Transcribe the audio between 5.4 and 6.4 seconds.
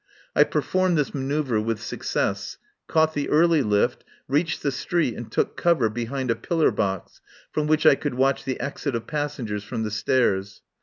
cover behind a